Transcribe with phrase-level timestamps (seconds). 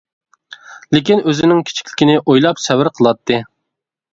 [0.95, 3.43] لېكىن ئۆزىنىڭ كىچىكلىكىنى ئويلاپ سەۋر قىلاتتى.